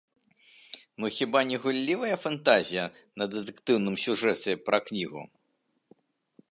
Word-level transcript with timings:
Ну 0.99 1.05
хіба 1.17 1.39
не 1.49 1.59
гуллівая 1.65 2.15
фантазія 2.25 2.85
на 3.23 3.29
дэтэктыўным 3.35 3.95
сюжэце 4.05 4.51
пра 4.71 4.77
кнігу? 4.89 5.21